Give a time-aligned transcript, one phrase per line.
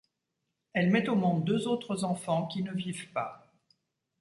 [0.73, 3.53] Elle met au monde deux autres enfants, qui ne vivent pas.